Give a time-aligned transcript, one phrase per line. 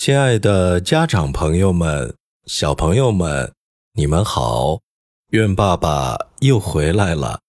[0.00, 2.16] 亲爱的家长朋友们、
[2.46, 3.52] 小朋友们，
[3.92, 4.80] 你们好！
[5.32, 7.40] 愿爸爸又回来了。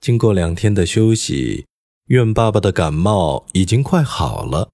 [0.00, 1.66] 经过两天的休息，
[2.10, 4.70] 愿爸爸的感冒已经快好了，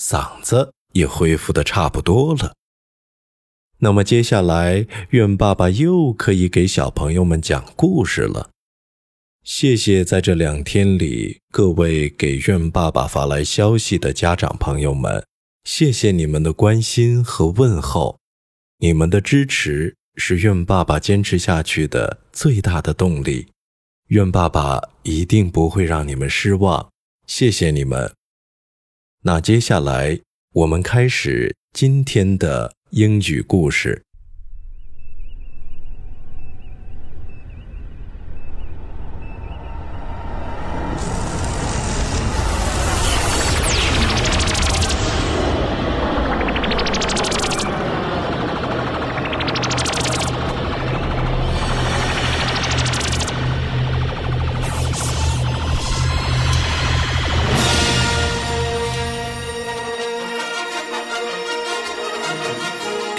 [0.00, 2.54] 嗓子也恢复的差不多了。
[3.78, 8.50] 那么接下来，愿爸爸又可以给小朋友们讲故事了。
[9.42, 15.26] 谢谢在这两天里各位给愿爸爸发来消息的家长朋友们，
[15.64, 18.18] 谢谢你们的关心和问候，
[18.78, 23.48] 你们的支持是愿爸爸坚持下去的最大的动力。
[24.08, 26.90] 愿爸爸一定不会让你们失望，
[27.26, 28.12] 谢谢你们。
[29.22, 30.18] 那接下来
[30.54, 34.02] 我们开始今天的英语故事。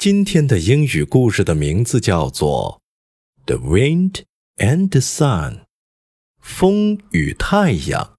[0.00, 2.80] 今天的英语故事的名字叫做《
[3.46, 4.22] The Wind
[4.58, 5.58] and the Sun》，
[6.40, 8.16] 风与太阳。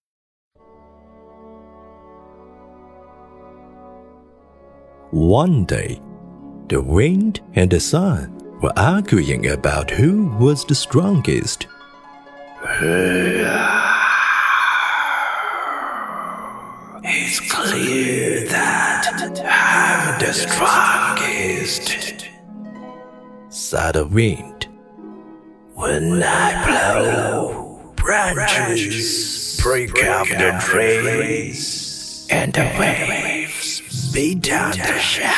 [5.11, 6.01] One day,
[6.67, 11.65] the wind and the sun were arguing about who was the strongest.
[17.03, 19.60] It's clear that I'm
[20.22, 22.28] the strongest,
[23.48, 24.68] said the wind.
[25.74, 35.28] When I blow, branches break up the trees, and the waves beat down the shore.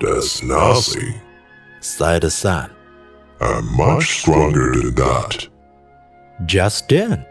[0.00, 1.20] That's nothing,
[1.80, 2.70] said the sun.
[3.40, 5.48] I'm much stronger than that.
[6.46, 7.26] Just then,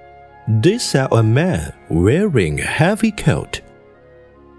[0.48, 3.62] they saw a man wearing a heavy coat.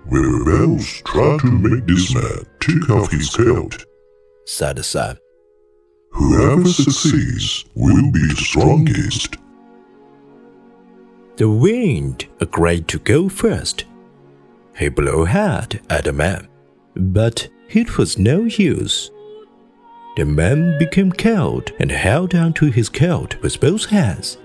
[0.06, 3.84] We'll both try to make this man take off his coat,
[4.44, 5.18] said the sun.
[6.10, 9.36] Whoever succeeds will be the strongest.
[11.36, 13.84] The wind agreed to go first.
[14.76, 16.48] He blew hard at the man,
[16.94, 19.10] but it was no use.
[20.16, 24.36] The man became cold and held on to his coat with both hands.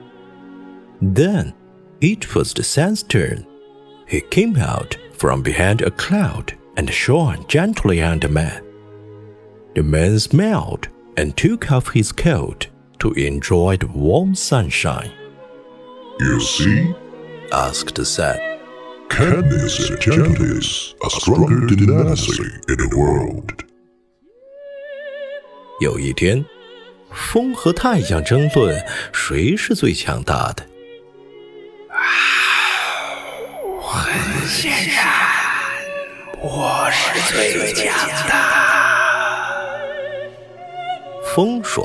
[1.02, 1.54] Then
[2.00, 3.46] it was the sun's turn.
[4.08, 8.63] He came out from behind a cloud and shone gently on the man.
[9.75, 12.69] The man smiled and took off his coat
[12.99, 15.13] to enjoy the warm sunshine.
[16.21, 16.95] You see?
[17.53, 18.39] asked the sun.
[19.09, 23.65] Kindness and gentleness are stronger than anything in the world.
[25.81, 26.45] 有一天，
[27.11, 30.67] 风和太阳争论谁是最强大的。
[34.48, 35.06] 很显然，
[36.40, 38.34] 我是最强的。
[41.36, 41.84] 风说：“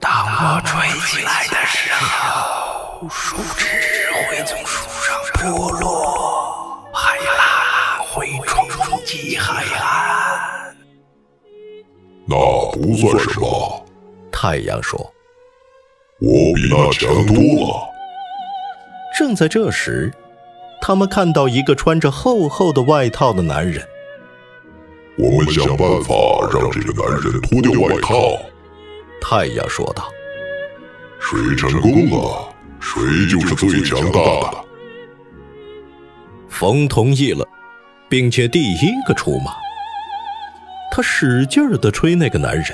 [0.00, 3.66] 当我吹起来的时候，树枝
[4.30, 8.66] 会从树上脱落，海浪会冲
[9.04, 10.74] 击海岸。”
[12.26, 12.34] 那
[12.72, 13.86] 不算什么，
[14.32, 14.98] 太阳说
[16.18, 17.90] ：“我比那强多了。”
[19.18, 20.10] 正在这时，
[20.80, 23.86] 他们看到一个穿着厚厚的外套的男人。
[25.16, 26.14] 我们想办法
[26.52, 28.36] 让这个男人脱掉外套。
[29.20, 30.04] 太阳说道
[31.20, 32.48] ：“谁成功了，
[32.80, 33.00] 谁
[33.30, 34.64] 就是最强大的。”
[36.50, 37.46] 风同意了，
[38.08, 39.52] 并且第一个出马。
[40.92, 42.66] 他使劲儿地吹那个男人，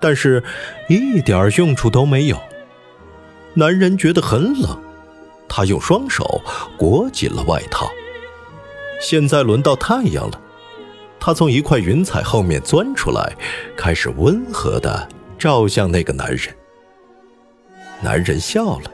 [0.00, 0.42] 但是
[0.88, 2.40] 一点用处都没有。
[3.54, 4.80] 男人觉得很冷，
[5.48, 6.40] 他用双手
[6.76, 7.88] 裹紧了外套。
[9.00, 10.40] 现在轮到太阳了，
[11.18, 13.36] 他从一块云彩后面钻出来，
[13.76, 15.08] 开始温和的
[15.38, 16.54] 照向那个男人。
[18.00, 18.90] 男人笑了，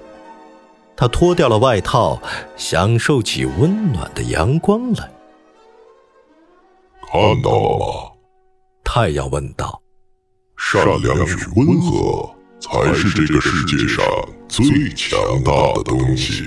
[0.96, 2.20] 他脱掉了外套，
[2.56, 5.10] 享受起温暖的阳光来。
[7.10, 8.12] 看到了吗？
[8.82, 9.80] 太阳问道。
[10.56, 14.04] 善良与温和才是这个世界上
[14.56, 16.44] 最强大的东西。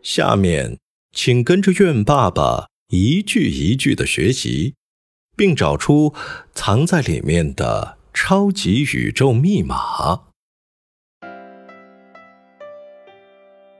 [0.00, 0.78] 下面，
[1.12, 4.74] 请跟着愿爸爸一句一句的学习，
[5.36, 6.14] 并找出
[6.54, 10.22] 藏在里面的超级宇宙密码。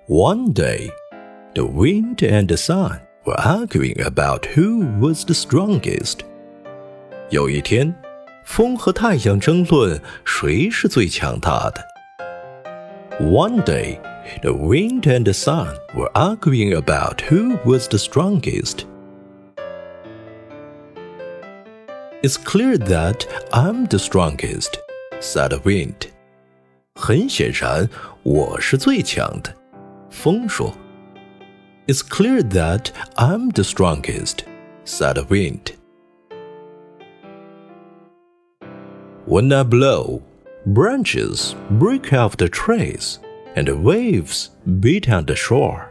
[0.07, 0.91] One day,
[1.55, 6.19] the wind and the sun were arguing about who was the strongest.
[7.30, 7.94] 有一天，
[8.46, 11.84] 风和太阳争论谁是最强大的。
[13.20, 14.00] One day,
[14.42, 18.86] the wind and the sun were arguing about who was the strongest.
[22.22, 24.80] It's clear that I'm the strongest,
[25.20, 26.08] said the wind.
[26.96, 27.90] 很显然，
[28.24, 29.54] 我是最强的。
[30.10, 30.74] 风说：“
[31.88, 34.46] It's clear that I'm the strongest,”
[34.86, 35.74] said the wind.
[39.28, 40.22] When I blow,
[40.66, 43.20] branches break off the trees,
[43.56, 44.50] and the waves
[44.82, 45.90] beat on the shore.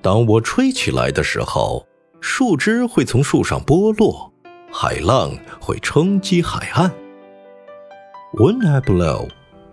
[0.00, 1.86] 当我吹起来的时候，
[2.20, 4.32] 树枝会从树上剥落，
[4.70, 6.92] 海浪会冲击海岸。
[8.34, 9.28] When I blow,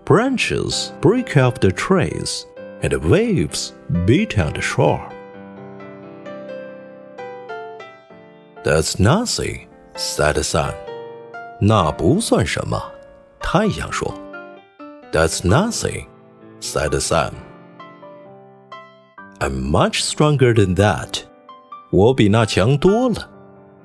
[0.06, 2.44] branches break off the trees,
[2.82, 3.72] and the waves
[4.06, 5.02] beat on the shore.
[8.64, 10.74] That's nothing, said the sun.
[11.60, 12.82] 那不算什么，
[13.40, 14.14] 太阳说。
[15.12, 16.06] That's nothing,
[16.62, 17.34] said the sun.
[19.40, 21.24] I'm much stronger than that.
[21.92, 23.30] 我比那强多了。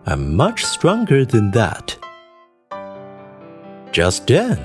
[0.05, 1.95] I'm much stronger than that.
[3.93, 4.59] Just then,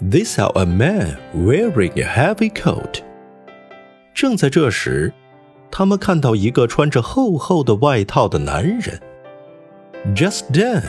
[0.00, 3.02] they saw a man wearing a heavy coat.
[4.14, 5.12] 正在这时，
[5.70, 9.00] 他们看到一个穿着厚厚的外套的男人。
[10.16, 10.82] Just then,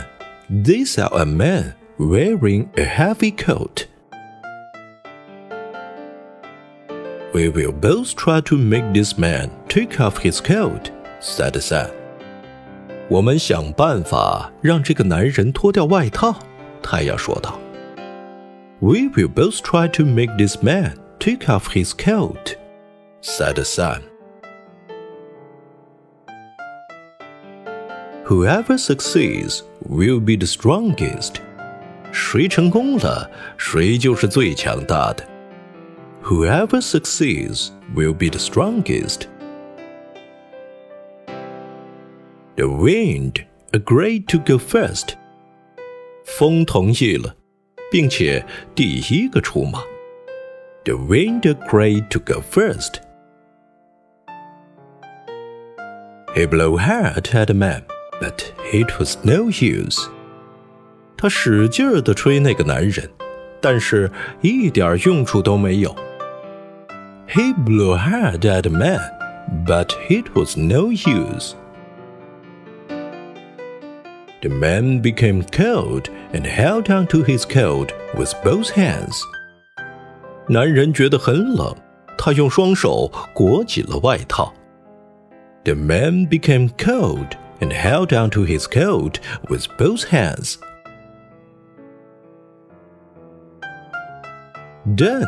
[0.50, 3.88] they saw a man wearing a heavy coat.
[7.34, 11.90] We will both try to make this man take off his coat, said the sun.
[13.10, 16.36] 我们想办法让这个男人脱掉外套，
[16.82, 17.60] 太阳说道。
[18.80, 22.56] We will both try to make this man take off his coat,
[23.22, 24.02] said the sun.
[28.26, 31.36] Whoever succeeds will be the strongest.
[32.12, 35.28] 谁成功了，谁就是最强大的。
[36.24, 39.28] Whoever succeeds will be the strongest.
[42.56, 45.16] The wind agreed to go first.
[46.24, 47.36] 风同意了，
[47.92, 48.46] 并且
[48.76, 49.84] 第一个出马。
[50.86, 53.02] The wind agreed to go first.
[56.36, 57.84] He blew hard at the man,
[58.20, 60.08] but it was no use.
[61.18, 63.10] 他使劲儿地吹那个男人，
[63.62, 65.96] 但是一点用处都没有。
[67.30, 69.02] He blew hard at the man,
[69.66, 71.54] but it was no use.
[74.42, 79.22] The man became cold and held onto his coat with both hands.
[80.50, 81.74] 男人觉得很冷，
[82.18, 84.54] 他用双手裹紧了外套。
[85.64, 87.30] The man became cold
[87.62, 89.20] and held onto his coat
[89.50, 90.58] with both hands.
[94.86, 95.26] Then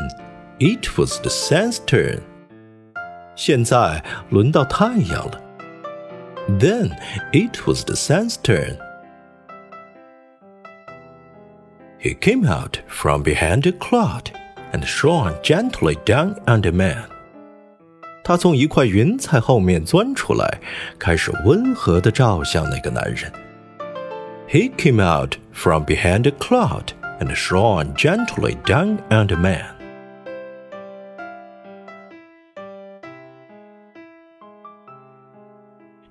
[0.59, 2.21] it was the sun's turn.
[3.35, 5.41] 现在轮到太阳了。
[6.59, 6.95] Then
[7.31, 8.77] it was the sun's turn.
[11.97, 14.31] He came out from behind a cloud
[14.71, 17.08] and shone gently down on the man.
[18.23, 20.59] 他从一块云彩后面钻出来，
[20.97, 23.31] 开始温和地照向那个男人。
[24.49, 29.65] He came out from behind a cloud and shone gently down on the man.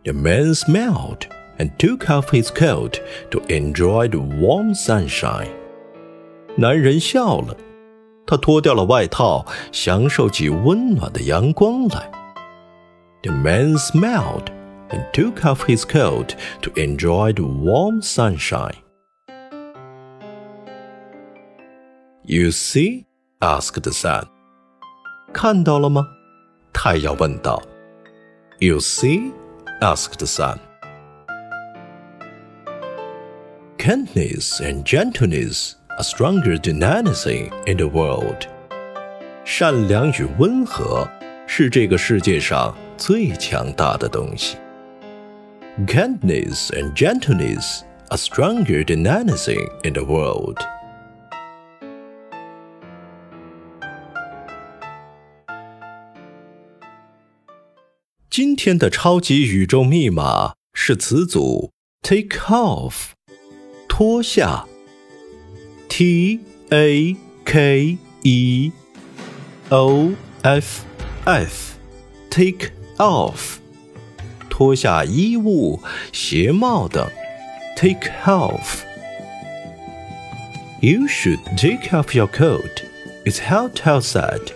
[0.04, 1.26] The man smiled
[1.58, 5.48] and took off his coat to enjoy the warm sunshine.
[6.56, 7.56] 男人笑了，
[8.28, 12.10] 他脱掉了外套，享受起温暖的阳光来。
[13.22, 14.46] The man smiled
[14.90, 18.76] and took off his coat to enjoy the warm sunshine.
[22.22, 23.04] You see?
[23.40, 24.28] asked the sun.
[25.32, 26.06] 看到了吗？
[26.72, 27.62] 太阳问道。
[28.60, 29.32] You see?
[29.80, 30.58] asked the sun.
[33.76, 38.46] Kindness and gentleness are stronger than anything in the world.
[39.44, 41.08] 善良与温和
[41.46, 44.56] 是这个世界上最强大的东西。
[45.86, 50.58] Kindness and gentleness are stronger than anything in the world.
[58.30, 61.70] 今天的超级宇宙密码是词组
[62.02, 63.10] take off，
[63.88, 64.66] 脱下。
[65.98, 68.72] T A K E
[69.70, 70.84] O F
[71.24, 73.56] F，take off，
[74.48, 75.80] 脱下衣物、
[76.12, 77.08] 鞋帽等。
[77.76, 82.84] Take off。You should take off your coat.
[83.24, 84.52] It's hot outside.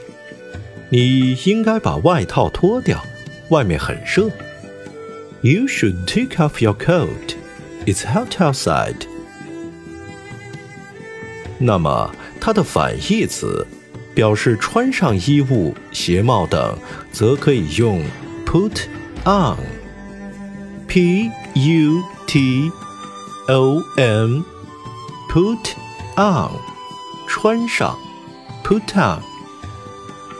[0.90, 3.02] 你应该把外套脱掉。
[3.50, 4.31] 外面很热。
[5.43, 7.35] You should take off your coat.
[7.87, 9.07] It's hot outside.
[11.63, 13.65] 那么它的反义词，
[14.13, 16.77] 表示穿上衣物、鞋帽等，
[17.12, 18.01] 则可以用
[18.46, 18.84] put
[19.25, 19.58] on。
[20.88, 22.72] P U T
[23.48, 24.43] O N
[25.32, 25.74] put
[26.15, 26.51] on
[27.27, 27.98] 穿上
[28.63, 29.22] put on。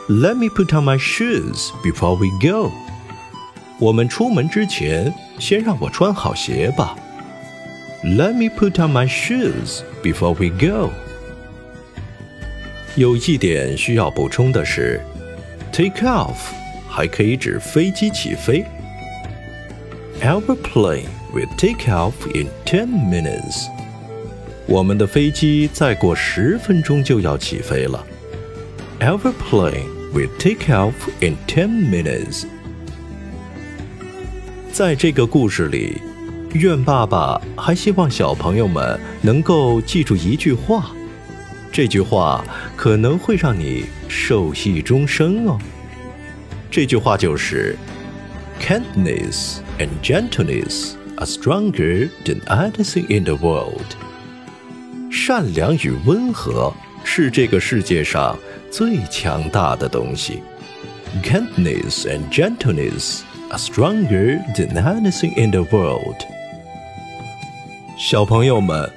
[0.08, 2.70] Let me put on my shoes before we go.
[3.80, 6.94] 我们出门之前，先让我穿好鞋吧。
[8.04, 10.92] Let me put on my shoes before we go。
[12.96, 15.00] 有一点需要补充的是
[15.72, 16.36] ，take off
[16.88, 18.64] 还可以指飞机起飞。
[20.22, 23.66] Our plane will take off in ten minutes。
[24.66, 28.06] 我们的飞机再过十分钟就要起飞了。
[29.00, 32.46] Our plane will take off in ten minutes。
[34.72, 36.00] 在这个故事里，
[36.52, 40.92] 愿爸爸还希望小朋友们能够记住一句话，
[41.74, 42.42] 这句话
[42.76, 45.58] 可能会让你受益终生哦。
[46.70, 47.76] 这句话就是
[48.60, 53.96] ：Kindness and gentleness are stronger than anything in the world。
[55.10, 56.72] 善良与温和
[57.04, 58.38] 是这个世界上
[58.70, 60.40] 最强大的东西。
[61.22, 63.24] Kindness and gentleness。
[63.54, 66.16] are stronger than anything in the world。
[67.96, 68.90] 小朋友们，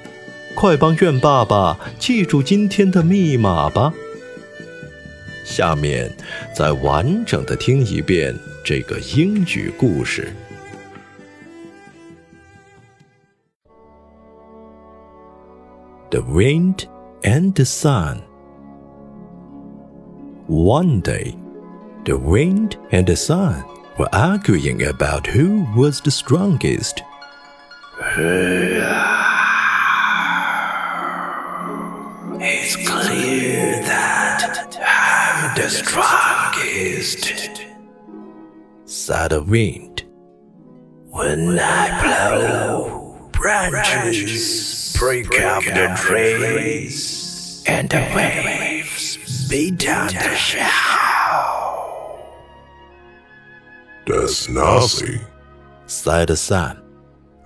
[0.60, 3.94] 快帮苑爸爸记住今天的密码吧！
[5.46, 6.12] 下面
[6.52, 8.36] 再完整的听一遍
[8.66, 10.34] 这个英语故事。
[16.10, 16.86] The wind
[17.22, 18.22] and the sun.
[20.48, 21.36] One day,
[22.04, 23.64] the wind and the sun
[24.00, 27.04] were arguing about who was the strongest.
[32.40, 37.34] It's clear that I'm the strongest,
[38.86, 40.04] said the wind.
[41.10, 50.64] When I blow, branches break up the trees, and the waves beat down the shore.
[54.06, 55.22] That's nothing,
[55.88, 56.84] said the sun.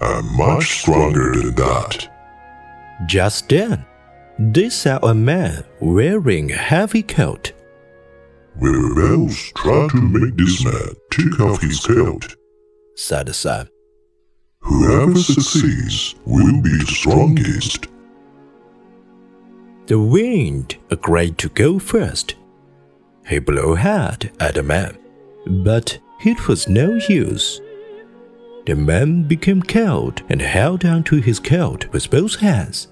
[0.02, 2.10] I'm much stronger than that.
[3.06, 3.86] Just then,
[4.50, 7.52] they saw a man wearing a heavy coat.
[8.60, 12.36] We will both try to make this man take off his coat,
[12.96, 13.70] said the sun.
[14.62, 17.88] Whoever succeeds will be the strongest.
[19.88, 22.36] The wind agreed to go first.
[23.28, 24.98] He blew hard at the man,
[25.64, 27.62] but it was no use.
[28.66, 32.88] The man became cold and held on to his coat with both hands.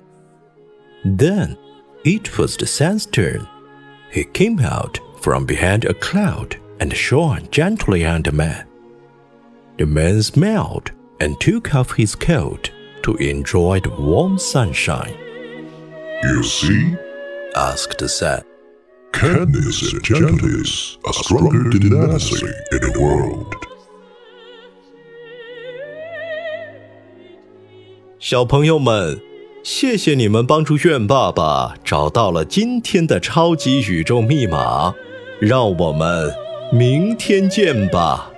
[1.04, 1.56] Then
[2.04, 3.46] it was the sun's turn.
[4.10, 8.66] He came out from behind a cloud and shone gently on the man.
[9.78, 12.70] The man smiled and took off his coat
[13.02, 15.16] to enjoy the warm sunshine.
[16.22, 16.94] You see?
[17.56, 18.42] asked the sun.
[19.12, 23.54] Kindness and gentleness are stronger than anything in the world.
[28.18, 29.20] 小朋友们，
[29.61, 34.95] 谢谢你们帮助愿爸爸找到了今天的超级宇宙密码，
[35.39, 36.33] 让我们
[36.71, 38.31] 明天见吧。